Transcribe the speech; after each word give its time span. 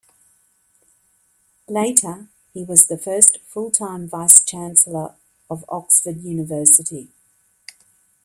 Later 1.67 2.27
he 2.55 2.63
was 2.63 2.87
the 2.87 2.97
first 2.97 3.37
full-time 3.45 4.09
Vice-Chancellor 4.09 5.13
of 5.47 5.63
Oxford 5.69 6.23
University. 6.23 7.11